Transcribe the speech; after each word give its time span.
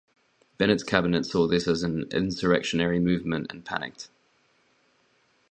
Bennett's 0.57 0.81
cabinet 0.81 1.27
saw 1.27 1.45
this 1.45 1.67
as 1.67 1.83
an 1.83 2.07
insurrectionary 2.11 2.97
movement 2.97 3.51
and 3.51 3.63
panicked. 3.63 4.09